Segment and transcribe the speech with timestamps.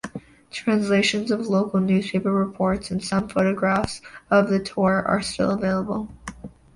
[0.49, 6.09] Translations of local newspaper reports, and some photographs of the tour, are still available.